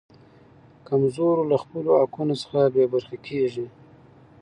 کمزورو 0.87 1.43
له 1.51 1.57
خپلو 1.63 1.89
حقونو 2.01 2.33
څخه 2.41 2.59
بې 2.73 2.85
برخې 2.93 3.17
کیږي. 3.27 3.65